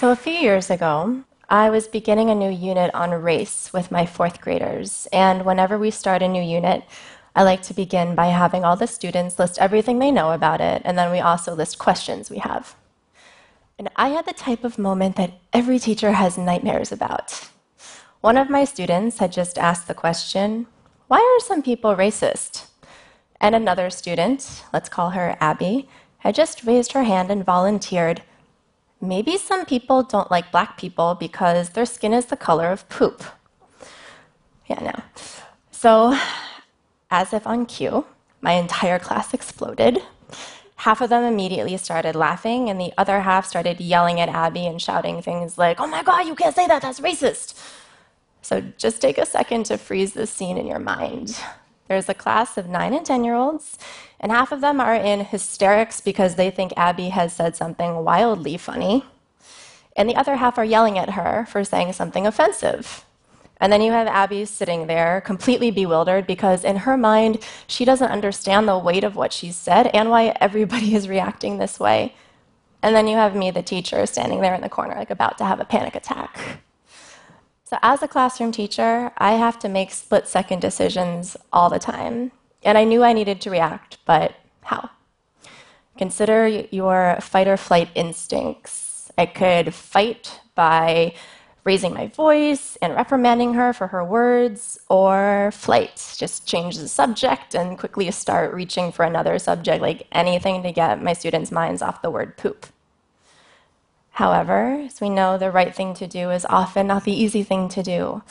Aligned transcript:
So, 0.00 0.10
a 0.10 0.16
few 0.16 0.32
years 0.32 0.70
ago, 0.70 1.24
I 1.50 1.68
was 1.68 1.86
beginning 1.86 2.30
a 2.30 2.34
new 2.34 2.48
unit 2.48 2.90
on 2.94 3.10
race 3.10 3.70
with 3.70 3.90
my 3.90 4.06
fourth 4.06 4.40
graders. 4.40 5.06
And 5.12 5.44
whenever 5.44 5.78
we 5.78 5.90
start 5.90 6.22
a 6.22 6.26
new 6.28 6.42
unit, 6.42 6.84
I 7.36 7.42
like 7.42 7.60
to 7.64 7.74
begin 7.74 8.14
by 8.14 8.28
having 8.28 8.64
all 8.64 8.76
the 8.76 8.86
students 8.86 9.38
list 9.38 9.58
everything 9.58 9.98
they 9.98 10.10
know 10.10 10.32
about 10.32 10.62
it, 10.62 10.80
and 10.86 10.96
then 10.96 11.12
we 11.12 11.20
also 11.20 11.54
list 11.54 11.78
questions 11.78 12.30
we 12.30 12.38
have. 12.38 12.76
And 13.78 13.90
I 13.94 14.08
had 14.08 14.24
the 14.24 14.32
type 14.32 14.64
of 14.64 14.78
moment 14.78 15.16
that 15.16 15.38
every 15.52 15.78
teacher 15.78 16.12
has 16.12 16.38
nightmares 16.38 16.90
about. 16.90 17.50
One 18.22 18.38
of 18.38 18.48
my 18.48 18.64
students 18.64 19.18
had 19.18 19.32
just 19.32 19.58
asked 19.58 19.86
the 19.86 19.92
question, 19.92 20.66
Why 21.08 21.18
are 21.18 21.44
some 21.44 21.60
people 21.60 21.94
racist? 21.94 22.68
And 23.38 23.54
another 23.54 23.90
student, 23.90 24.64
let's 24.72 24.88
call 24.88 25.10
her 25.10 25.36
Abby, 25.40 25.90
had 26.20 26.34
just 26.34 26.64
raised 26.64 26.92
her 26.92 27.02
hand 27.02 27.30
and 27.30 27.44
volunteered, 27.44 28.22
Maybe 29.00 29.38
some 29.38 29.64
people 29.64 30.02
don't 30.02 30.30
like 30.30 30.52
black 30.52 30.76
people 30.76 31.14
because 31.14 31.70
their 31.70 31.86
skin 31.86 32.12
is 32.12 32.26
the 32.26 32.36
color 32.36 32.70
of 32.70 32.88
poop. 32.88 33.24
Yeah, 34.66 34.80
no. 34.82 35.24
So, 35.70 36.18
as 37.10 37.32
if 37.32 37.46
on 37.46 37.66
cue, 37.66 38.04
my 38.40 38.52
entire 38.52 38.98
class 38.98 39.32
exploded. 39.32 40.02
Half 40.76 41.00
of 41.00 41.10
them 41.10 41.24
immediately 41.24 41.76
started 41.76 42.14
laughing, 42.14 42.70
and 42.70 42.80
the 42.80 42.92
other 42.96 43.20
half 43.20 43.46
started 43.46 43.80
yelling 43.80 44.20
at 44.20 44.28
Abby 44.28 44.66
and 44.66 44.80
shouting 44.80 45.20
things 45.20 45.58
like, 45.58 45.80
Oh 45.80 45.86
my 45.86 46.02
God, 46.02 46.26
you 46.26 46.34
can't 46.34 46.54
say 46.54 46.66
that, 46.66 46.82
that's 46.82 47.00
racist. 47.00 47.58
So 48.42 48.62
just 48.78 49.02
take 49.02 49.18
a 49.18 49.26
second 49.26 49.66
to 49.66 49.76
freeze 49.76 50.14
this 50.14 50.30
scene 50.30 50.56
in 50.56 50.66
your 50.66 50.78
mind. 50.78 51.38
There's 51.88 52.08
a 52.08 52.14
class 52.14 52.56
of 52.56 52.68
nine 52.68 52.94
and 52.94 53.04
10 53.04 53.24
year 53.24 53.34
olds, 53.34 53.78
and 54.20 54.30
half 54.30 54.52
of 54.52 54.60
them 54.60 54.80
are 54.80 54.94
in 54.94 55.24
hysterics 55.24 56.00
because 56.00 56.34
they 56.34 56.50
think 56.50 56.72
Abby 56.76 57.08
has 57.08 57.32
said 57.32 57.56
something 57.56 58.04
wildly 58.04 58.58
funny, 58.58 59.04
and 59.96 60.08
the 60.08 60.16
other 60.16 60.36
half 60.36 60.58
are 60.58 60.64
yelling 60.64 60.98
at 60.98 61.10
her 61.10 61.46
for 61.50 61.64
saying 61.64 61.94
something 61.94 62.26
offensive. 62.26 63.04
And 63.60 63.72
then 63.72 63.82
you 63.82 63.92
have 63.92 64.06
Abby 64.06 64.44
sitting 64.46 64.86
there 64.86 65.20
completely 65.20 65.70
bewildered 65.70 66.26
because, 66.26 66.64
in 66.64 66.76
her 66.76 66.96
mind, 66.96 67.44
she 67.66 67.84
doesn't 67.84 68.10
understand 68.10 68.66
the 68.66 68.78
weight 68.78 69.04
of 69.04 69.16
what 69.16 69.32
she's 69.32 69.56
said 69.56 69.88
and 69.88 70.08
why 70.08 70.34
everybody 70.40 70.94
is 70.94 71.08
reacting 71.08 71.58
this 71.58 71.78
way. 71.80 72.14
And 72.82 72.96
then 72.96 73.06
you 73.06 73.16
have 73.16 73.36
me, 73.36 73.50
the 73.50 73.62
teacher, 73.62 74.06
standing 74.06 74.40
there 74.40 74.54
in 74.54 74.62
the 74.62 74.70
corner, 74.70 74.94
like 74.94 75.10
about 75.10 75.36
to 75.38 75.44
have 75.44 75.60
a 75.60 75.66
panic 75.66 75.94
attack. 75.94 76.62
So, 77.64 77.78
as 77.82 78.02
a 78.02 78.08
classroom 78.08 78.50
teacher, 78.50 79.12
I 79.18 79.32
have 79.32 79.58
to 79.60 79.68
make 79.68 79.92
split 79.92 80.26
second 80.26 80.60
decisions 80.60 81.36
all 81.52 81.68
the 81.68 81.78
time. 81.78 82.32
And 82.62 82.76
I 82.76 82.84
knew 82.84 83.02
I 83.02 83.12
needed 83.12 83.40
to 83.42 83.50
react, 83.50 83.98
but 84.04 84.34
how? 84.62 84.90
Consider 85.96 86.48
your 86.48 87.18
fight 87.20 87.48
or 87.48 87.56
flight 87.56 87.88
instincts. 87.94 89.10
I 89.18 89.26
could 89.26 89.74
fight 89.74 90.40
by 90.54 91.14
raising 91.64 91.92
my 91.92 92.06
voice 92.06 92.76
and 92.80 92.94
reprimanding 92.94 93.54
her 93.54 93.72
for 93.72 93.88
her 93.88 94.04
words, 94.04 94.80
or 94.88 95.50
flight, 95.52 96.14
just 96.16 96.46
change 96.46 96.78
the 96.78 96.88
subject 96.88 97.54
and 97.54 97.78
quickly 97.78 98.10
start 98.10 98.54
reaching 98.54 98.90
for 98.90 99.04
another 99.04 99.38
subject, 99.38 99.82
like 99.82 100.06
anything 100.12 100.62
to 100.62 100.72
get 100.72 101.02
my 101.02 101.12
students' 101.12 101.52
minds 101.52 101.82
off 101.82 102.02
the 102.02 102.10
word 102.10 102.36
poop. 102.36 102.66
However, 104.12 104.82
as 104.86 105.00
we 105.00 105.08
know, 105.10 105.38
the 105.38 105.50
right 105.50 105.74
thing 105.74 105.94
to 105.94 106.06
do 106.06 106.30
is 106.30 106.46
often 106.48 106.86
not 106.86 107.04
the 107.04 107.12
easy 107.12 107.42
thing 107.42 107.68
to 107.70 107.82
do. 107.82 108.22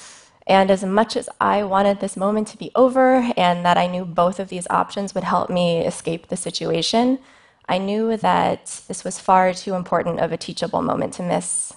And 0.50 0.72
as 0.72 0.83
much 0.83 1.16
as 1.16 1.30
I 1.39 1.61
wanted 1.61 2.00
this 2.00 2.17
moment 2.17 2.47
to 2.47 2.58
be 2.58 2.72
over 2.73 3.31
and 3.38 3.64
that 3.64 3.78
I 3.78 3.86
knew 3.86 4.03
both 4.03 4.39
of 4.39 4.50
these 4.50 4.66
options 4.72 5.14
would 5.14 5.23
help 5.23 5.52
me 5.52 5.86
escape 5.86 6.28
the 6.28 6.36
situation, 6.36 7.19
I 7.68 7.78
knew 7.78 8.18
that 8.18 8.81
this 8.88 9.03
was 9.03 9.19
far 9.19 9.53
too 9.53 9.75
important 9.75 10.19
of 10.19 10.31
a 10.31 10.38
teachable 10.38 10.81
moment 10.81 11.13
to 11.13 11.23
miss. 11.23 11.73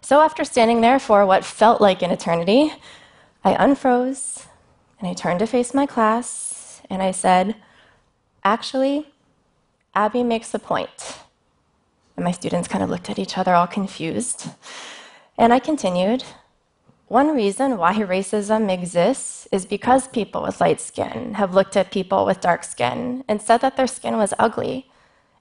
So 0.00 0.20
after 0.20 0.44
standing 0.44 0.80
there 0.80 1.00
for 1.00 1.26
what 1.26 1.44
felt 1.44 1.80
like 1.80 2.02
an 2.02 2.12
eternity, 2.12 2.72
I 3.42 3.54
unfroze 3.54 4.46
and 5.00 5.08
I 5.08 5.14
turned 5.14 5.40
to 5.40 5.46
face 5.48 5.74
my 5.74 5.84
class 5.84 6.82
and 6.88 7.02
I 7.02 7.10
said, 7.10 7.56
Actually, 8.44 9.08
Abby 9.92 10.22
makes 10.22 10.54
a 10.54 10.60
point. 10.60 11.18
And 12.16 12.24
my 12.24 12.30
students 12.30 12.68
kind 12.68 12.84
of 12.84 12.90
looked 12.90 13.10
at 13.10 13.18
each 13.18 13.36
other, 13.36 13.54
all 13.54 13.66
confused. 13.66 14.50
And 15.36 15.52
I 15.52 15.58
continued. 15.58 16.22
One 17.08 17.34
reason 17.34 17.76
why 17.76 17.94
racism 17.94 18.72
exists 18.72 19.46
is 19.52 19.66
because 19.66 20.08
people 20.08 20.42
with 20.42 20.60
light 20.60 20.80
skin 20.80 21.34
have 21.34 21.54
looked 21.54 21.76
at 21.76 21.90
people 21.90 22.24
with 22.24 22.40
dark 22.40 22.64
skin 22.64 23.22
and 23.28 23.42
said 23.42 23.60
that 23.60 23.76
their 23.76 23.86
skin 23.86 24.16
was 24.16 24.32
ugly, 24.38 24.90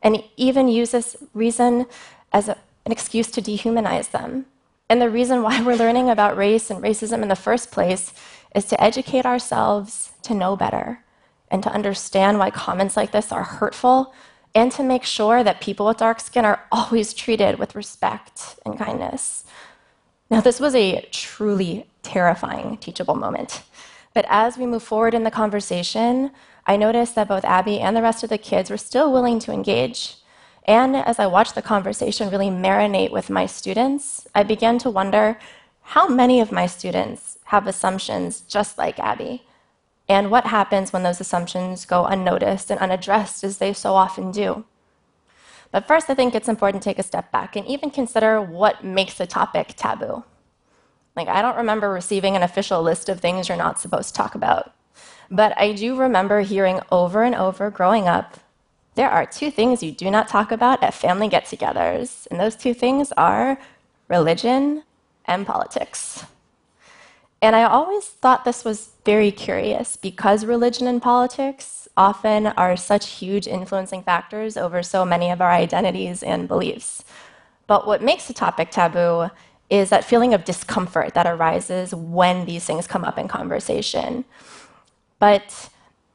and 0.02 0.24
even 0.36 0.68
use 0.68 0.92
this 0.92 1.16
reason 1.34 1.86
as 2.34 2.50
a, 2.50 2.58
an 2.86 2.92
excuse 2.92 3.32
to 3.32 3.42
dehumanize 3.42 4.12
them. 4.12 4.48
And 4.90 5.02
the 5.02 5.10
reason 5.10 5.44
why 5.44 5.62
we're 5.62 5.76
learning 5.76 6.10
about 6.10 6.36
race 6.36 6.70
and 6.70 6.84
racism 6.84 7.22
in 7.22 7.30
the 7.30 7.36
first 7.36 7.72
place 7.72 8.12
is 8.54 8.66
to 8.66 8.84
educate 8.84 9.26
ourselves 9.26 10.12
to 10.24 10.34
know 10.34 10.58
better 10.58 11.04
and 11.50 11.64
to 11.64 11.72
understand 11.72 12.40
why 12.40 12.50
comments 12.50 12.98
like 12.98 13.12
this 13.12 13.32
are 13.32 13.44
hurtful 13.44 14.14
and 14.54 14.72
to 14.74 14.84
make 14.84 15.06
sure 15.06 15.44
that 15.44 15.62
people 15.62 15.86
with 15.86 15.98
dark 15.98 16.20
skin 16.20 16.44
are 16.44 16.66
always 16.72 17.14
treated 17.14 17.58
with 17.58 17.76
respect 17.76 18.60
and 18.66 18.78
kindness. 18.78 19.46
Now, 20.32 20.42
this 20.42 20.60
was 20.60 20.74
a 20.74 21.08
truly 21.12 21.86
terrifying 22.02 22.78
teachable 22.78 23.16
moment. 23.16 23.62
But 24.14 24.26
as 24.30 24.58
we 24.58 24.66
move 24.66 24.82
forward 24.82 25.14
in 25.14 25.24
the 25.24 25.32
conversation, 25.32 26.32
I 26.66 26.78
noticed 26.78 27.14
that 27.16 27.28
both 27.28 27.46
Abby 27.46 27.80
and 27.80 27.96
the 27.96 28.02
rest 28.02 28.24
of 28.24 28.30
the 28.30 28.38
kids 28.38 28.70
were 28.70 28.78
still 28.78 29.12
willing 29.12 29.40
to 29.42 29.52
engage. 29.52 30.16
And 30.66 30.96
as 30.96 31.20
I 31.20 31.28
watched 31.28 31.56
the 31.56 31.62
conversation 31.62 32.30
really 32.30 32.50
marinate 32.50 33.12
with 33.12 33.30
my 33.30 33.46
students, 33.46 34.28
I 34.34 34.44
began 34.44 34.80
to 34.80 34.90
wonder 34.90 35.38
how 35.82 36.08
many 36.08 36.40
of 36.40 36.52
my 36.52 36.66
students 36.66 37.38
have 37.46 37.68
assumptions 37.68 38.42
just 38.42 38.78
like 38.78 39.00
Abby? 39.00 39.44
and 40.12 40.30
what 40.30 40.46
happens 40.46 40.92
when 40.92 41.04
those 41.04 41.22
assumptions 41.22 41.86
go 41.86 42.06
unnoticed 42.06 42.70
and 42.70 42.80
unaddressed, 42.82 43.46
as 43.46 43.60
they 43.60 43.72
so 43.72 43.94
often 43.94 44.30
do. 44.30 44.66
But 45.72 45.88
first, 45.88 46.10
I 46.10 46.16
think 46.16 46.36
it's 46.36 46.50
important 46.50 46.84
to 46.84 46.90
take 46.90 47.00
a 47.00 47.04
step 47.04 47.32
back 47.32 47.56
and 47.56 47.66
even 47.68 47.90
consider 47.90 48.42
what 48.42 48.84
makes 48.84 49.20
a 49.20 49.26
topic 49.26 49.74
taboo. 49.78 50.24
Like, 51.16 51.28
I 51.28 51.42
don't 51.42 51.58
remember 51.58 51.90
receiving 51.90 52.36
an 52.36 52.44
official 52.44 52.82
list 52.82 53.10
of 53.10 53.20
things 53.20 53.48
you're 53.48 53.58
not 53.58 53.80
supposed 53.80 54.10
to 54.10 54.14
talk 54.14 54.36
about. 54.36 54.74
But 55.30 55.58
I 55.58 55.72
do 55.74 55.96
remember 55.96 56.42
hearing 56.42 56.82
over 56.92 57.24
and 57.24 57.36
over 57.36 57.70
growing 57.70 58.08
up 58.08 58.38
there 58.96 59.10
are 59.10 59.26
two 59.26 59.50
things 59.52 59.82
you 59.82 59.92
do 59.92 60.12
not 60.12 60.28
talk 60.28 60.52
about 60.52 60.84
at 60.84 60.94
family 60.94 61.30
get 61.30 61.46
togethers, 61.46 62.28
and 62.30 62.40
those 62.40 62.56
two 62.56 62.74
things 62.74 63.14
are 63.14 63.58
religion 64.10 64.84
and 65.26 65.48
politics. 65.48 66.26
And 67.42 67.56
I 67.56 67.64
always 67.64 68.06
thought 68.06 68.46
this 68.46 68.64
was 68.64 68.92
very 69.04 69.32
curious 69.32 69.96
because 69.96 70.46
religion 70.46 70.86
and 70.88 71.02
politics 71.02 71.88
often 71.98 72.48
are 72.48 72.78
such 72.78 73.10
huge 73.10 73.48
influencing 73.48 74.04
factors 74.04 74.56
over 74.56 74.84
so 74.84 75.04
many 75.04 75.32
of 75.32 75.42
our 75.42 75.52
identities 75.52 76.22
and 76.22 76.48
beliefs. 76.48 77.04
But 77.66 77.88
what 77.88 78.04
makes 78.04 78.30
a 78.30 78.34
topic 78.34 78.70
taboo 78.70 79.30
is 79.70 79.90
that 79.90 80.06
feeling 80.06 80.34
of 80.34 80.44
discomfort 80.44 81.14
that 81.14 81.26
arises 81.26 81.96
when 81.96 82.46
these 82.46 82.66
things 82.66 82.86
come 82.86 83.04
up 83.04 83.18
in 83.18 83.28
conversation. 83.28 84.26
But 85.18 85.70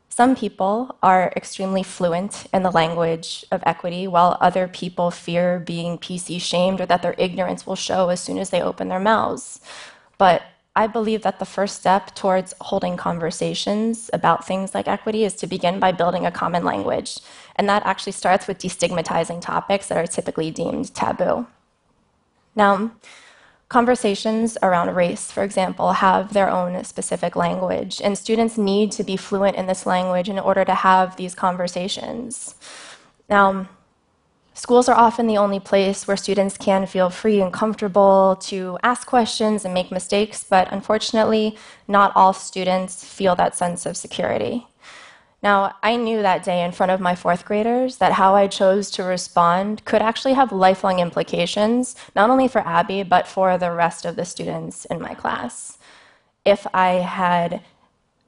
some 0.08 0.36
people 0.36 0.96
are 1.02 1.32
extremely 1.34 1.82
fluent 1.82 2.46
in 2.52 2.62
the 2.62 2.70
language 2.70 3.44
of 3.50 3.62
equity, 3.66 4.06
while 4.06 4.38
other 4.40 4.68
people 4.68 5.10
fear 5.10 5.58
being 5.58 5.98
PC 5.98 6.40
shamed 6.40 6.80
or 6.80 6.86
that 6.86 7.02
their 7.02 7.14
ignorance 7.18 7.66
will 7.66 7.76
show 7.76 8.10
as 8.10 8.20
soon 8.20 8.38
as 8.38 8.50
they 8.50 8.62
open 8.62 8.88
their 8.88 9.00
mouths. 9.00 9.60
But 10.18 10.42
I 10.76 10.86
believe 10.86 11.22
that 11.22 11.38
the 11.38 11.46
first 11.46 11.80
step 11.80 12.14
towards 12.14 12.54
holding 12.60 12.98
conversations 12.98 14.10
about 14.12 14.46
things 14.46 14.74
like 14.74 14.86
equity 14.86 15.24
is 15.24 15.34
to 15.36 15.46
begin 15.46 15.80
by 15.80 15.90
building 15.90 16.26
a 16.26 16.30
common 16.30 16.64
language. 16.64 17.18
And 17.56 17.66
that 17.70 17.86
actually 17.86 18.12
starts 18.12 18.46
with 18.46 18.58
destigmatizing 18.58 19.40
topics 19.40 19.88
that 19.88 19.96
are 19.96 20.06
typically 20.06 20.50
deemed 20.50 20.94
taboo. 20.94 21.46
Now, 22.54 22.92
conversations 23.70 24.58
around 24.62 24.94
race, 24.94 25.32
for 25.32 25.42
example, 25.42 25.92
have 25.92 26.34
their 26.34 26.50
own 26.50 26.84
specific 26.84 27.36
language, 27.36 28.00
and 28.04 28.16
students 28.16 28.58
need 28.58 28.92
to 28.92 29.02
be 29.02 29.16
fluent 29.16 29.56
in 29.56 29.66
this 29.66 29.86
language 29.86 30.28
in 30.28 30.38
order 30.38 30.64
to 30.64 30.74
have 30.74 31.16
these 31.16 31.34
conversations. 31.34 32.54
Now, 33.30 33.66
Schools 34.56 34.88
are 34.88 34.96
often 34.96 35.26
the 35.26 35.36
only 35.36 35.60
place 35.60 36.08
where 36.08 36.16
students 36.16 36.56
can 36.56 36.86
feel 36.86 37.10
free 37.10 37.42
and 37.42 37.52
comfortable 37.52 38.38
to 38.40 38.78
ask 38.82 39.06
questions 39.06 39.66
and 39.66 39.74
make 39.74 39.90
mistakes, 39.90 40.46
but 40.48 40.72
unfortunately, 40.72 41.58
not 41.86 42.10
all 42.16 42.32
students 42.32 43.04
feel 43.04 43.36
that 43.36 43.54
sense 43.54 43.84
of 43.84 43.98
security. 43.98 44.66
Now, 45.42 45.74
I 45.82 45.96
knew 45.96 46.22
that 46.22 46.42
day 46.42 46.64
in 46.64 46.72
front 46.72 46.90
of 46.90 47.02
my 47.02 47.14
fourth 47.14 47.44
graders 47.44 47.98
that 47.98 48.12
how 48.12 48.34
I 48.34 48.46
chose 48.46 48.90
to 48.92 49.02
respond 49.02 49.84
could 49.84 50.00
actually 50.00 50.32
have 50.32 50.50
lifelong 50.52 51.00
implications, 51.00 51.94
not 52.14 52.30
only 52.30 52.48
for 52.48 52.66
Abby, 52.66 53.02
but 53.02 53.28
for 53.28 53.58
the 53.58 53.72
rest 53.72 54.06
of 54.06 54.16
the 54.16 54.24
students 54.24 54.86
in 54.86 55.02
my 55.02 55.12
class. 55.12 55.76
If 56.46 56.66
I 56.72 56.92
had 56.94 57.60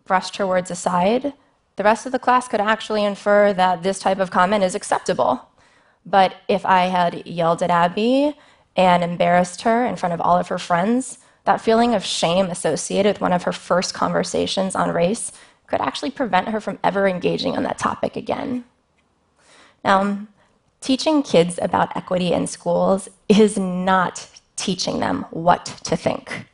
brushed 0.04 0.36
her 0.36 0.46
words 0.46 0.70
aside, 0.70 1.32
the 1.76 1.84
rest 1.84 2.04
of 2.04 2.12
the 2.12 2.18
class 2.18 2.48
could 2.48 2.60
actually 2.60 3.02
infer 3.02 3.54
that 3.54 3.82
this 3.82 3.98
type 3.98 4.18
of 4.18 4.30
comment 4.30 4.62
is 4.62 4.74
acceptable. 4.74 5.47
But 6.10 6.36
if 6.48 6.64
I 6.64 6.86
had 6.86 7.26
yelled 7.26 7.62
at 7.62 7.70
Abby 7.70 8.34
and 8.76 9.04
embarrassed 9.04 9.62
her 9.62 9.84
in 9.84 9.96
front 9.96 10.14
of 10.14 10.20
all 10.20 10.38
of 10.38 10.48
her 10.48 10.58
friends, 10.58 11.18
that 11.44 11.60
feeling 11.60 11.94
of 11.94 12.04
shame 12.04 12.46
associated 12.46 13.16
with 13.16 13.20
one 13.20 13.32
of 13.32 13.42
her 13.42 13.52
first 13.52 13.92
conversations 13.92 14.74
on 14.74 14.90
race 14.90 15.32
could 15.66 15.80
actually 15.82 16.10
prevent 16.10 16.48
her 16.48 16.60
from 16.60 16.78
ever 16.82 17.06
engaging 17.06 17.56
on 17.56 17.62
that 17.64 17.78
topic 17.78 18.16
again. 18.16 18.64
Now, 19.84 20.26
teaching 20.80 21.22
kids 21.22 21.58
about 21.60 21.94
equity 21.94 22.32
in 22.32 22.46
schools 22.46 23.08
is 23.28 23.58
not 23.58 24.28
teaching 24.56 25.00
them 25.00 25.26
what 25.30 25.66
to 25.84 25.96
think. 25.96 26.46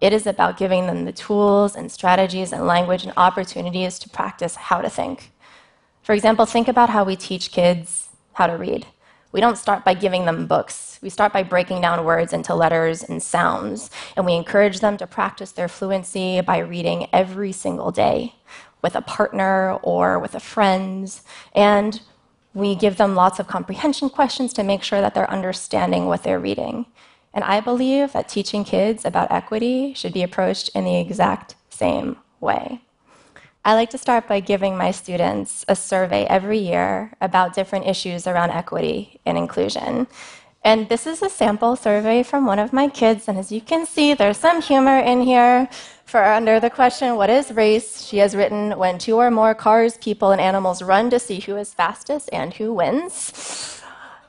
It 0.00 0.12
is 0.12 0.26
about 0.26 0.56
giving 0.56 0.86
them 0.86 1.04
the 1.04 1.12
tools 1.12 1.74
and 1.74 1.90
strategies 1.90 2.52
and 2.52 2.66
language 2.66 3.02
and 3.02 3.12
opportunities 3.16 3.98
to 3.98 4.08
practice 4.08 4.54
how 4.54 4.80
to 4.80 4.88
think. 4.88 5.32
For 6.02 6.14
example, 6.14 6.46
think 6.46 6.68
about 6.68 6.90
how 6.90 7.04
we 7.04 7.16
teach 7.16 7.50
kids 7.50 8.08
how 8.34 8.46
to 8.46 8.56
read. 8.56 8.86
We 9.32 9.40
don't 9.40 9.58
start 9.58 9.84
by 9.84 9.94
giving 9.94 10.24
them 10.24 10.46
books. 10.46 10.98
We 11.02 11.10
start 11.10 11.32
by 11.32 11.44
breaking 11.44 11.80
down 11.80 12.04
words 12.04 12.32
into 12.32 12.54
letters 12.54 13.02
and 13.02 13.22
sounds, 13.22 13.90
and 14.16 14.26
we 14.26 14.34
encourage 14.34 14.80
them 14.80 14.96
to 14.96 15.06
practice 15.06 15.52
their 15.52 15.68
fluency 15.68 16.40
by 16.40 16.58
reading 16.58 17.06
every 17.12 17.52
single 17.52 17.92
day 17.92 18.34
with 18.82 18.96
a 18.96 19.02
partner 19.02 19.74
or 19.82 20.18
with 20.18 20.34
a 20.34 20.40
friend. 20.40 21.20
And 21.54 22.00
we 22.54 22.74
give 22.74 22.96
them 22.96 23.14
lots 23.14 23.38
of 23.38 23.46
comprehension 23.46 24.10
questions 24.10 24.52
to 24.54 24.64
make 24.64 24.82
sure 24.82 25.00
that 25.00 25.14
they're 25.14 25.30
understanding 25.30 26.06
what 26.06 26.24
they're 26.24 26.40
reading. 26.40 26.86
And 27.32 27.44
I 27.44 27.60
believe 27.60 28.12
that 28.12 28.28
teaching 28.28 28.64
kids 28.64 29.04
about 29.04 29.30
equity 29.30 29.94
should 29.94 30.12
be 30.12 30.24
approached 30.24 30.70
in 30.74 30.84
the 30.84 30.98
exact 30.98 31.54
same 31.68 32.16
way. 32.40 32.80
I 33.62 33.74
like 33.74 33.90
to 33.90 33.98
start 33.98 34.26
by 34.26 34.40
giving 34.40 34.78
my 34.78 34.90
students 34.90 35.66
a 35.68 35.76
survey 35.76 36.24
every 36.24 36.58
year 36.58 37.12
about 37.20 37.54
different 37.54 37.86
issues 37.86 38.26
around 38.26 38.50
equity 38.52 39.20
and 39.26 39.36
inclusion. 39.36 40.06
And 40.64 40.88
this 40.88 41.06
is 41.06 41.22
a 41.22 41.28
sample 41.28 41.76
survey 41.76 42.22
from 42.22 42.46
one 42.46 42.58
of 42.58 42.72
my 42.72 42.88
kids, 42.88 43.28
and 43.28 43.38
as 43.38 43.52
you 43.52 43.60
can 43.60 43.84
see, 43.84 44.14
there's 44.14 44.38
some 44.38 44.62
humor 44.62 44.98
in 44.98 45.20
here. 45.22 45.68
For 46.06 46.24
under 46.24 46.58
the 46.58 46.70
question, 46.70 47.16
What 47.16 47.28
is 47.28 47.52
race? 47.52 48.02
she 48.02 48.18
has 48.18 48.34
written, 48.34 48.78
When 48.78 48.98
two 48.98 49.16
or 49.16 49.30
more 49.30 49.54
cars, 49.54 49.98
people, 49.98 50.32
and 50.32 50.40
animals 50.40 50.80
run 50.80 51.10
to 51.10 51.18
see 51.18 51.40
who 51.40 51.56
is 51.56 51.74
fastest 51.74 52.30
and 52.32 52.54
who 52.54 52.72
wins. 52.72 53.82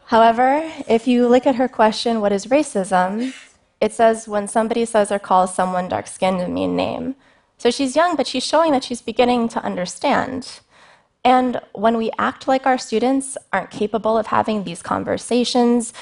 However, 0.08 0.70
if 0.90 1.08
you 1.08 1.28
look 1.30 1.48
at 1.48 1.56
her 1.56 1.70
question, 1.70 2.20
what 2.20 2.34
is 2.34 2.48
racism? 2.48 3.34
It 3.80 3.94
says 3.94 4.28
when 4.28 4.50
somebody 4.50 4.84
says 4.84 5.10
or 5.10 5.20
calls 5.20 5.56
someone 5.56 5.88
dark 5.88 6.08
skinned 6.08 6.42
a 6.42 6.50
mean 6.50 6.76
name. 6.76 7.16
So 7.62 7.70
she's 7.70 7.96
young, 7.96 8.16
but 8.16 8.26
she's 8.26 8.44
showing 8.44 8.72
that 8.72 8.84
she's 8.84 9.04
beginning 9.04 9.48
to 9.50 9.64
understand. 9.64 10.62
And 11.24 11.62
when 11.74 11.96
we 11.96 12.10
act 12.18 12.48
like 12.48 12.66
our 12.66 12.80
students 12.80 13.38
aren't 13.54 13.70
capable 13.70 14.18
of 14.18 14.26
having 14.26 14.64
these 14.64 14.82
conversations, 14.82 15.94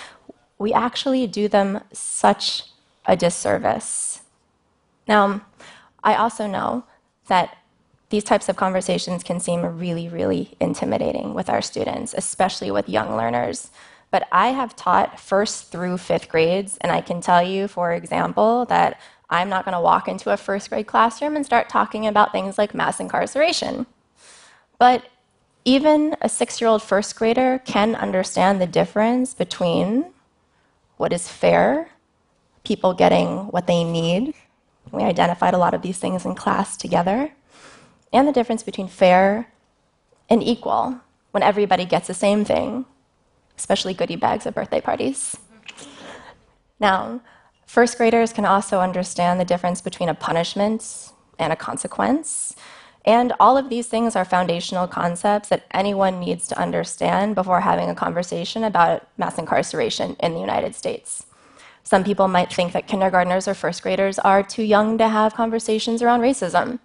we 0.58 0.72
actually 0.72 1.28
do 1.28 1.50
them 1.50 1.82
such 1.92 2.64
a 3.06 3.18
disservice. 3.18 4.22
Now, 5.06 5.42
I 6.02 6.16
also 6.16 6.48
know 6.48 6.86
that 7.28 7.58
these 8.10 8.24
types 8.24 8.48
of 8.48 8.56
conversations 8.56 9.22
can 9.22 9.42
seem 9.42 9.66
really, 9.66 10.08
really 10.08 10.56
intimidating 10.62 11.34
with 11.34 11.50
our 11.50 11.62
students, 11.62 12.16
especially 12.18 12.72
with 12.72 12.88
young 12.88 13.18
learners. 13.18 13.70
But 14.12 14.30
I 14.32 14.54
have 14.54 14.78
taught 14.78 15.20
first 15.20 15.74
through 15.74 15.98
fifth 15.98 16.30
grades, 16.30 16.78
and 16.80 16.90
I 16.90 17.02
can 17.02 17.20
tell 17.20 17.44
you, 17.44 17.68
for 17.68 17.92
example, 17.92 18.64
that 18.68 18.98
I'm 19.30 19.50
not 19.50 19.66
going 19.66 19.74
to 19.74 19.81
walk 19.81 20.08
into 20.08 20.31
a 20.31 20.38
first 20.38 20.70
grade 20.70 20.88
classroom 20.88 21.36
and 21.36 21.46
start 21.46 21.70
talking 21.70 22.08
about 22.08 22.31
things 22.31 22.58
like 22.58 22.74
mass 22.74 23.00
incarceration. 23.00 23.86
But 24.78 25.08
even 25.66 26.16
a 26.22 26.30
six 26.30 26.60
year 26.60 26.70
old 26.70 26.81
first 26.81 27.16
grader 27.16 27.62
can 27.66 27.96
understand 27.96 28.60
the 28.60 28.68
difference 28.68 29.34
between 29.34 30.12
what 30.98 31.14
is 31.14 31.28
fair, 31.28 31.92
people 32.64 32.94
getting 32.94 33.48
what 33.48 33.68
they 33.68 33.84
need. 33.84 34.34
We 34.92 35.04
identified 35.04 35.54
a 35.54 35.60
lot 35.60 35.74
of 35.74 35.82
these 35.82 36.00
things 36.00 36.25
in 36.25 36.34
class 36.34 36.75
together, 36.75 37.32
and 38.12 38.28
the 38.28 38.32
difference 38.32 38.64
between 38.64 38.88
fair 38.88 39.52
and 40.30 40.42
equal 40.42 41.00
when 41.32 41.44
everybody 41.44 41.86
gets 41.86 42.08
the 42.08 42.14
same 42.14 42.44
thing 42.44 42.86
especially 43.60 43.94
goodie 43.94 44.16
bags 44.16 44.48
at 44.48 44.56
birthday 44.56 44.80
parties. 44.80 45.36
Now, 46.80 47.20
first 47.69 47.98
graders 47.98 48.33
can 48.33 48.45
also 48.45 48.80
understand 48.80 49.39
the 49.39 49.45
difference 49.45 49.80
between 49.80 50.10
a 50.10 50.16
punishment 50.16 51.12
and 51.38 51.54
a 51.54 51.56
consequence. 51.56 52.56
And 53.06 53.31
all 53.39 53.57
of 53.57 53.69
these 53.69 53.86
things 53.86 54.16
are 54.16 54.25
foundational 54.25 54.88
concepts 54.88 55.50
that 55.50 55.68
anyone 55.69 56.19
needs 56.19 56.48
to 56.48 56.60
understand 56.60 57.36
before 57.36 57.62
having 57.62 57.88
a 57.88 57.94
conversation 57.94 58.63
about 58.63 59.07
mass 59.19 59.38
incarceration 59.38 60.16
in 60.19 60.33
the 60.33 60.39
United 60.39 60.74
States. 60.74 61.27
Some 61.83 62.04
people 62.04 62.27
might 62.27 62.51
think 62.51 62.74
that 62.74 62.88
kindergartners 62.88 63.48
or 63.48 63.54
first 63.54 63.83
graders 63.83 64.18
are 64.18 64.42
too 64.42 64.63
young 64.63 64.98
to 64.98 65.07
have 65.07 65.36
conversations 65.36 66.01
around 66.01 66.22
racism. 66.22 66.80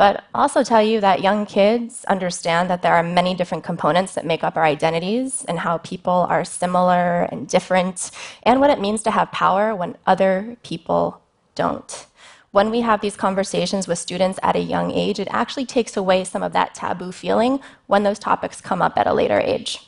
But 0.00 0.24
also 0.34 0.64
tell 0.64 0.82
you 0.82 0.98
that 1.02 1.20
young 1.20 1.44
kids 1.44 2.06
understand 2.06 2.70
that 2.70 2.80
there 2.80 2.94
are 2.94 3.02
many 3.02 3.34
different 3.34 3.64
components 3.64 4.14
that 4.14 4.24
make 4.24 4.42
up 4.42 4.56
our 4.56 4.64
identities 4.64 5.44
and 5.46 5.58
how 5.58 5.76
people 5.76 6.26
are 6.30 6.42
similar 6.42 7.24
and 7.24 7.46
different, 7.46 8.10
and 8.44 8.60
what 8.60 8.70
it 8.70 8.80
means 8.80 9.02
to 9.02 9.10
have 9.10 9.30
power 9.30 9.74
when 9.74 9.98
other 10.06 10.56
people 10.62 11.20
don't. 11.54 12.06
When 12.50 12.70
we 12.70 12.80
have 12.80 13.02
these 13.02 13.14
conversations 13.14 13.86
with 13.86 13.98
students 13.98 14.40
at 14.42 14.56
a 14.56 14.60
young 14.60 14.90
age, 14.90 15.20
it 15.20 15.28
actually 15.30 15.66
takes 15.66 15.98
away 15.98 16.24
some 16.24 16.42
of 16.42 16.54
that 16.54 16.74
taboo 16.74 17.12
feeling 17.12 17.60
when 17.86 18.02
those 18.02 18.18
topics 18.18 18.62
come 18.62 18.80
up 18.80 18.96
at 18.96 19.06
a 19.06 19.12
later 19.12 19.38
age. 19.38 19.86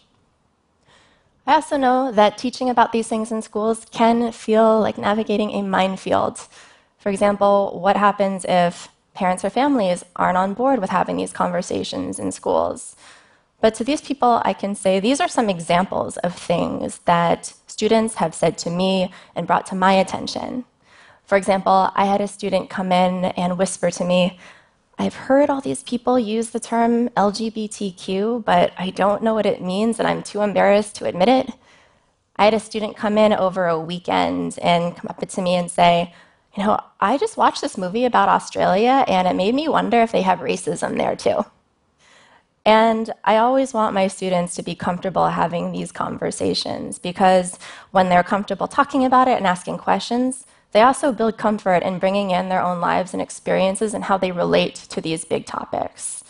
I 1.46 1.54
also 1.54 1.78
know 1.78 2.12
that 2.12 2.36
teaching 2.36 2.68
about 2.68 2.92
these 2.92 3.08
things 3.08 3.32
in 3.32 3.40
schools 3.40 3.86
can 3.90 4.30
feel 4.30 4.78
like 4.78 4.98
navigating 4.98 5.52
a 5.52 5.62
minefield. 5.62 6.38
For 6.98 7.08
example, 7.08 7.80
what 7.80 7.96
happens 7.96 8.44
if 8.44 8.91
parents 9.14 9.44
or 9.44 9.50
families 9.50 10.04
aren't 10.16 10.38
on 10.38 10.54
board 10.54 10.80
with 10.80 10.90
having 10.90 11.16
these 11.16 11.32
conversations 11.32 12.18
in 12.18 12.32
schools. 12.32 12.96
But 13.60 13.74
to 13.76 13.84
these 13.84 14.00
people, 14.00 14.42
I 14.44 14.52
can 14.52 14.74
say 14.74 14.98
these 14.98 15.20
are 15.20 15.28
some 15.28 15.48
examples 15.48 16.16
of 16.18 16.34
things 16.34 16.98
that 17.04 17.54
students 17.66 18.16
have 18.16 18.34
said 18.34 18.58
to 18.58 18.70
me 18.70 19.12
and 19.36 19.46
brought 19.46 19.66
to 19.66 19.74
my 19.74 19.92
attention. 19.92 20.64
For 21.24 21.36
example, 21.36 21.90
I 21.94 22.04
had 22.06 22.20
a 22.20 22.26
student 22.26 22.70
come 22.70 22.90
in 22.90 23.26
and 23.26 23.56
whisper 23.56 23.90
to 23.92 24.04
me, 24.04 24.38
I've 24.98 25.14
heard 25.14 25.48
all 25.48 25.60
these 25.60 25.82
people 25.82 26.18
use 26.18 26.50
the 26.50 26.60
term 26.60 27.08
LGBTQ, 27.10 28.44
but 28.44 28.72
I 28.78 28.90
don't 28.90 29.22
know 29.22 29.34
what 29.34 29.46
it 29.46 29.62
means 29.62 29.98
and 29.98 30.06
I'm 30.06 30.22
too 30.22 30.42
embarrassed 30.42 30.96
to 30.96 31.06
admit 31.06 31.28
it. 31.28 31.50
I 32.36 32.44
had 32.44 32.54
a 32.54 32.60
student 32.60 32.96
come 32.96 33.18
in 33.18 33.32
over 33.32 33.66
a 33.66 33.80
weekend 33.80 34.58
and 34.60 34.96
come 34.96 35.06
up 35.08 35.26
to 35.26 35.42
me 35.42 35.54
and 35.54 35.70
say, 35.70 36.14
you 36.56 36.62
know, 36.62 36.78
I 37.00 37.16
just 37.16 37.36
watched 37.36 37.62
this 37.62 37.78
movie 37.78 38.04
about 38.04 38.28
Australia 38.28 39.04
and 39.08 39.26
it 39.26 39.34
made 39.34 39.54
me 39.54 39.68
wonder 39.68 40.02
if 40.02 40.12
they 40.12 40.22
have 40.22 40.40
racism 40.40 40.98
there 40.98 41.16
too. 41.16 41.44
And 42.64 43.10
I 43.24 43.38
always 43.38 43.74
want 43.74 43.94
my 43.94 44.06
students 44.06 44.54
to 44.54 44.62
be 44.62 44.74
comfortable 44.74 45.28
having 45.28 45.72
these 45.72 45.90
conversations 45.90 46.98
because 46.98 47.58
when 47.90 48.08
they're 48.08 48.22
comfortable 48.22 48.68
talking 48.68 49.04
about 49.04 49.28
it 49.28 49.36
and 49.36 49.46
asking 49.46 49.78
questions, 49.78 50.46
they 50.70 50.82
also 50.82 51.12
build 51.12 51.36
comfort 51.38 51.82
in 51.82 51.98
bringing 51.98 52.30
in 52.30 52.48
their 52.48 52.62
own 52.62 52.80
lives 52.80 53.12
and 53.12 53.20
experiences 53.20 53.94
and 53.94 54.04
how 54.04 54.16
they 54.16 54.30
relate 54.30 54.74
to 54.74 55.00
these 55.00 55.24
big 55.24 55.44
topics. 55.44 56.22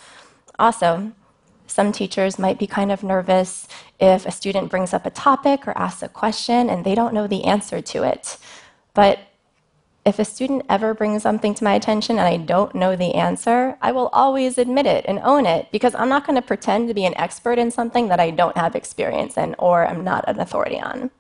Also, 0.59 1.13
some 1.67 1.93
teachers 1.93 2.39
might 2.39 2.59
be 2.59 2.67
kind 2.67 2.91
of 2.91 3.03
nervous 3.03 3.69
if 4.01 4.27
a 4.27 4.31
student 4.31 4.71
brings 4.71 4.93
up 4.93 5.07
a 5.07 5.11
topic 5.11 5.67
or 5.67 5.77
asks 5.77 6.03
a 6.03 6.09
question 6.09 6.71
and 6.71 6.85
they 6.85 6.95
don't 6.95 7.15
know 7.15 7.27
the 7.27 7.45
answer 7.45 7.81
to 7.81 8.03
it. 8.05 8.37
But 8.95 9.21
if 10.05 10.19
a 10.19 10.25
student 10.25 10.67
ever 10.69 10.95
brings 10.95 11.23
something 11.23 11.55
to 11.55 11.65
my 11.65 11.75
attention 11.75 12.19
and 12.19 12.27
I 12.27 12.37
don't 12.37 12.75
know 12.75 12.97
the 12.97 13.15
answer, 13.15 13.77
I 13.81 13.93
will 13.93 14.09
always 14.09 14.59
admit 14.59 14.87
it 14.87 15.05
and 15.07 15.21
own 15.21 15.47
it 15.47 15.69
because 15.71 15.95
I'm 15.95 16.09
not 16.09 16.27
going 16.27 16.35
to 16.35 16.47
pretend 16.47 16.89
to 16.89 16.95
be 16.95 17.05
an 17.05 17.17
expert 17.17 17.59
in 17.59 17.71
something 17.71 18.09
that 18.09 18.19
I 18.19 18.31
don't 18.31 18.57
have 18.57 18.75
experience 18.75 19.37
in 19.37 19.55
or 19.59 19.87
I'm 19.87 20.03
not 20.03 20.29
an 20.29 20.41
authority 20.41 20.81
on. 20.81 21.13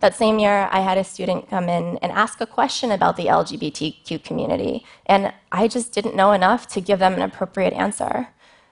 That 0.00 0.14
same 0.14 0.38
year, 0.38 0.68
I 0.72 0.80
had 0.80 0.98
a 0.98 1.04
student 1.04 1.50
come 1.50 1.68
in 1.68 1.98
and 1.98 2.12
ask 2.12 2.40
a 2.40 2.46
question 2.46 2.90
about 2.90 3.16
the 3.16 3.26
LGBTQ 3.26 4.22
community, 4.24 4.84
and 5.06 5.32
I 5.50 5.68
just 5.68 5.92
didn't 5.92 6.14
know 6.14 6.32
enough 6.32 6.66
to 6.68 6.82
give 6.82 6.98
them 6.98 7.14
an 7.14 7.22
appropriate 7.22 7.72
answer. 7.72 8.28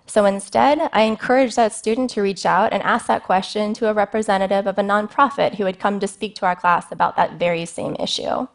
So 0.07 0.27
instead, 0.27 0.91
I 0.93 1.03
encouraged 1.03 1.57
that 1.57 1.73
student 1.73 2.11
to 2.11 2.21
reach 2.21 2.45
out 2.45 2.75
and 2.75 2.83
ask 2.83 3.07
that 3.07 3.25
question 3.25 3.73
to 3.75 3.89
a 3.89 3.95
representative 3.95 4.67
of 4.67 4.79
a 4.79 4.83
nonprofit 4.83 5.55
who 5.55 5.65
had 5.65 5.81
come 5.81 5.99
to 6.01 6.07
speak 6.07 6.35
to 6.37 6.47
our 6.47 6.57
class 6.57 6.93
about 6.93 7.17
that 7.17 7.39
very 7.39 7.65
same 7.65 7.97
issue 7.97 8.47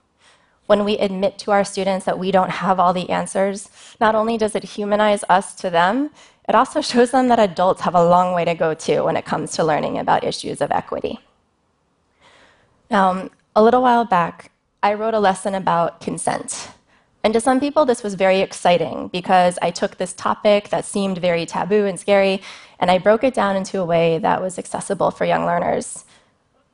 when 0.69 0.85
we 0.85 0.99
admit 0.99 1.39
to 1.39 1.49
our 1.49 1.63
students 1.63 2.05
that 2.05 2.19
we 2.19 2.29
don't 2.29 2.51
have 2.51 2.79
all 2.79 2.93
the 2.93 3.09
answers, 3.09 3.69
not 3.99 4.13
only 4.13 4.38
does 4.38 4.53
it 4.53 4.63
humanize 4.63 5.23
us 5.27 5.55
to 5.55 5.67
them, 5.67 6.11
it 6.47 6.53
also 6.53 6.79
shows 6.91 7.09
them 7.09 7.27
that 7.29 7.39
adults 7.39 7.81
have 7.81 7.95
a 7.95 8.07
long 8.07 8.35
way 8.35 8.45
to 8.45 8.53
go 8.53 8.75
too 8.75 9.03
when 9.03 9.17
it 9.17 9.25
comes 9.25 9.51
to 9.53 9.63
learning 9.63 9.97
about 9.97 10.23
issues 10.23 10.61
of 10.61 10.69
equity. 10.71 11.17
Now, 12.91 13.29
a 13.55 13.63
little 13.63 13.81
while 13.81 14.05
back, 14.05 14.51
I 14.83 14.93
wrote 14.93 15.15
a 15.15 15.19
lesson 15.19 15.55
about 15.55 16.01
consent. 16.01 16.69
And 17.23 17.33
to 17.33 17.41
some 17.41 17.59
people, 17.59 17.85
this 17.85 18.03
was 18.03 18.13
very 18.13 18.41
exciting 18.41 19.07
because 19.07 19.57
I 19.63 19.71
took 19.71 19.97
this 19.97 20.13
topic 20.13 20.69
that 20.69 20.85
seemed 20.85 21.17
very 21.17 21.47
taboo 21.47 21.88
and 21.88 21.99
scary, 21.99 22.43
and 22.79 22.91
I 22.91 22.99
broke 22.99 23.23
it 23.23 23.33
down 23.33 23.55
into 23.55 23.79
a 23.79 23.85
way 23.85 24.19
that 24.19 24.39
was 24.39 24.59
accessible 24.59 25.09
for 25.09 25.25
young 25.25 25.47
learners. 25.47 26.05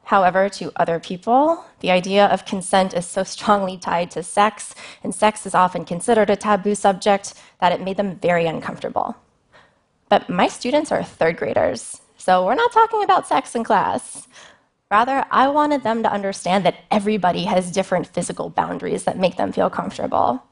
However, 0.06 0.50
to 0.50 0.72
other 0.76 1.00
people, 1.00 1.66
the 1.80 1.92
idea 1.92 2.28
of 2.28 2.46
consent 2.46 2.94
is 2.94 3.06
so 3.06 3.24
strongly 3.36 3.78
tied 3.78 4.12
to 4.12 4.24
sex, 4.24 4.74
and 5.04 5.14
sex 5.14 5.46
is 5.46 5.56
often 5.56 5.86
considered 5.86 6.30
a 6.30 6.36
taboo 6.36 6.76
subject, 6.76 7.34
that 7.60 7.72
it 7.72 7.82
made 7.82 7.98
them 7.98 8.20
very 8.20 8.46
uncomfortable. 8.46 9.16
But 10.10 10.30
my 10.30 10.48
students 10.48 10.92
are 10.92 11.04
third 11.04 11.38
graders, 11.38 12.02
so 12.18 12.46
we're 12.46 12.56
not 12.56 12.72
talking 12.72 13.04
about 13.04 13.28
sex 13.28 13.56
in 13.56 13.64
class. 13.64 14.28
Rather, 14.92 15.26
I 15.32 15.48
wanted 15.48 15.82
them 15.82 16.04
to 16.04 16.12
understand 16.12 16.64
that 16.66 16.84
everybody 16.92 17.46
has 17.46 17.72
different 17.72 18.06
physical 18.08 18.50
boundaries 18.50 19.04
that 19.06 19.18
make 19.18 19.36
them 19.36 19.52
feel 19.52 19.70
comfortable 19.70 20.44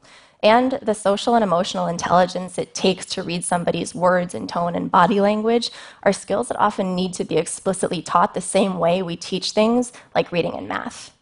and 0.44 0.72
the 0.82 0.94
social 0.94 1.34
and 1.34 1.42
emotional 1.42 1.86
intelligence 1.86 2.58
it 2.58 2.74
takes 2.74 3.06
to 3.06 3.22
read 3.22 3.42
somebody's 3.42 3.94
words 3.94 4.34
and 4.34 4.46
tone 4.46 4.76
and 4.76 4.90
body 4.90 5.18
language 5.18 5.70
are 6.02 6.12
skills 6.12 6.48
that 6.48 6.60
often 6.60 6.94
need 6.94 7.14
to 7.14 7.24
be 7.24 7.38
explicitly 7.38 8.02
taught 8.02 8.34
the 8.34 8.42
same 8.42 8.78
way 8.78 9.02
we 9.02 9.16
teach 9.16 9.52
things 9.52 9.90
like 10.14 10.30
reading 10.30 10.52
and 10.52 10.68
math. 10.68 11.16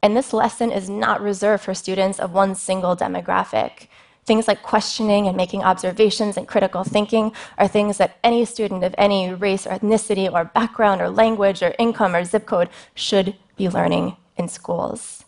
And 0.00 0.16
this 0.16 0.32
lesson 0.32 0.70
is 0.70 0.88
not 0.88 1.20
reserved 1.20 1.64
for 1.64 1.74
students 1.74 2.20
of 2.20 2.32
one 2.32 2.54
single 2.54 2.96
demographic. 2.96 3.88
Things 4.24 4.46
like 4.46 4.62
questioning 4.62 5.26
and 5.26 5.36
making 5.36 5.64
observations 5.64 6.36
and 6.36 6.46
critical 6.46 6.84
thinking 6.84 7.32
are 7.58 7.66
things 7.66 7.98
that 7.98 8.18
any 8.22 8.44
student 8.44 8.84
of 8.84 8.94
any 8.96 9.34
race 9.34 9.66
or 9.66 9.70
ethnicity 9.70 10.32
or 10.32 10.44
background 10.44 11.00
or 11.00 11.10
language 11.10 11.62
or 11.62 11.74
income 11.80 12.14
or 12.14 12.24
zip 12.24 12.46
code 12.46 12.68
should 12.94 13.34
be 13.56 13.68
learning 13.68 14.16
in 14.36 14.46
schools. 14.46 15.24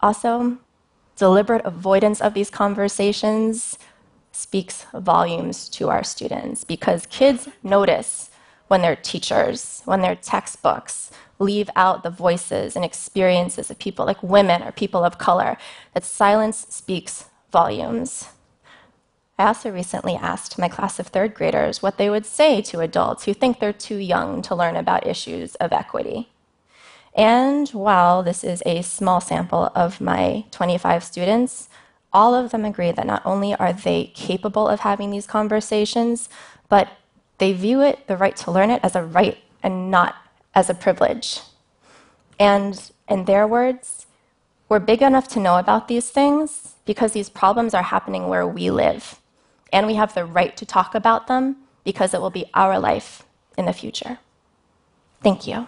Also, 0.00 0.58
deliberate 1.16 1.64
avoidance 1.64 2.20
of 2.20 2.34
these 2.34 2.50
conversations 2.50 3.78
speaks 4.32 4.84
volumes 4.94 5.68
to 5.70 5.88
our 5.88 6.04
students 6.04 6.62
because 6.62 7.06
kids 7.06 7.48
notice 7.62 8.30
when 8.68 8.82
their 8.82 8.96
teachers, 8.96 9.82
when 9.84 10.02
their 10.02 10.16
textbooks 10.16 11.10
leave 11.38 11.70
out 11.76 12.02
the 12.02 12.10
voices 12.10 12.76
and 12.76 12.84
experiences 12.84 13.70
of 13.70 13.78
people 13.78 14.04
like 14.04 14.22
women 14.22 14.62
or 14.62 14.72
people 14.72 15.04
of 15.04 15.18
color, 15.18 15.56
that 15.94 16.04
silence 16.04 16.66
speaks 16.68 17.26
volumes. 17.50 18.28
I 19.38 19.46
also 19.46 19.70
recently 19.70 20.14
asked 20.14 20.58
my 20.58 20.68
class 20.68 20.98
of 20.98 21.08
third 21.08 21.34
graders 21.34 21.82
what 21.82 21.98
they 21.98 22.08
would 22.08 22.26
say 22.26 22.62
to 22.62 22.80
adults 22.80 23.24
who 23.24 23.34
think 23.34 23.60
they're 23.60 23.72
too 23.72 23.96
young 23.96 24.42
to 24.42 24.54
learn 24.54 24.76
about 24.76 25.06
issues 25.06 25.54
of 25.56 25.72
equity. 25.72 26.30
And 27.16 27.68
while 27.70 28.22
this 28.22 28.44
is 28.44 28.62
a 28.66 28.82
small 28.82 29.22
sample 29.22 29.72
of 29.74 30.02
my 30.02 30.44
25 30.50 31.02
students, 31.02 31.70
all 32.12 32.34
of 32.34 32.50
them 32.50 32.64
agree 32.64 32.92
that 32.92 33.06
not 33.06 33.22
only 33.24 33.54
are 33.54 33.72
they 33.72 34.12
capable 34.14 34.68
of 34.68 34.80
having 34.80 35.10
these 35.10 35.26
conversations, 35.26 36.28
but 36.68 36.88
they 37.38 37.54
view 37.54 37.80
it, 37.80 38.06
the 38.06 38.18
right 38.18 38.36
to 38.36 38.50
learn 38.50 38.70
it, 38.70 38.80
as 38.84 38.94
a 38.94 39.02
right 39.02 39.38
and 39.62 39.90
not 39.90 40.14
as 40.54 40.68
a 40.68 40.74
privilege. 40.74 41.40
And 42.38 42.90
in 43.08 43.24
their 43.24 43.46
words, 43.46 44.06
we're 44.68 44.78
big 44.78 45.00
enough 45.00 45.28
to 45.28 45.40
know 45.40 45.58
about 45.58 45.88
these 45.88 46.10
things 46.10 46.74
because 46.84 47.12
these 47.12 47.30
problems 47.30 47.72
are 47.72 47.82
happening 47.82 48.28
where 48.28 48.46
we 48.46 48.70
live. 48.70 49.20
And 49.72 49.86
we 49.86 49.94
have 49.94 50.14
the 50.14 50.24
right 50.24 50.56
to 50.56 50.66
talk 50.66 50.94
about 50.94 51.28
them 51.28 51.56
because 51.82 52.12
it 52.12 52.20
will 52.20 52.30
be 52.30 52.50
our 52.52 52.78
life 52.78 53.24
in 53.56 53.64
the 53.64 53.72
future. 53.72 54.18
Thank 55.22 55.46
you. 55.46 55.66